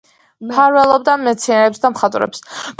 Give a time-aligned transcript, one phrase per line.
[0.51, 2.47] მფარველობდა მეცნიერებს და მხატვრებს.